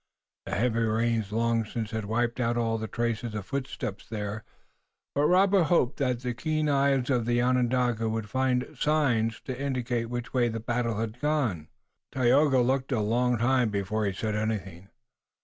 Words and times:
The 0.47 0.55
heavy 0.55 0.79
rains 0.79 1.31
long 1.31 1.63
since 1.63 1.91
had 1.91 2.05
wiped 2.05 2.39
out 2.39 2.57
all 2.57 2.79
traces 2.87 3.35
of 3.35 3.45
footsteps 3.45 4.09
there, 4.09 4.43
but 5.13 5.25
Robert 5.27 5.65
hoped 5.65 5.97
that 5.97 6.21
the 6.21 6.33
keen 6.33 6.67
eyes 6.69 7.11
of 7.11 7.27
the 7.27 7.39
Onondaga 7.39 8.09
would 8.09 8.27
find 8.27 8.63
other 8.63 8.75
signs 8.77 9.39
to 9.41 9.61
indicate 9.61 10.05
which 10.09 10.33
way 10.33 10.49
the 10.49 10.59
battle 10.59 10.97
had 10.97 11.19
gone. 11.21 11.67
Tayoga 12.11 12.61
looked 12.61 12.91
a 12.91 12.99
long 12.99 13.37
time 13.37 13.69
before 13.69 14.03
he 14.07 14.11
said 14.13 14.33
anything. 14.35 14.89